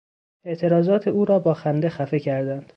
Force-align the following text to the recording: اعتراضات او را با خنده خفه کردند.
اعتراضات 0.45 1.07
او 1.07 1.25
را 1.25 1.39
با 1.39 1.53
خنده 1.53 1.89
خفه 1.89 2.19
کردند. 2.19 2.69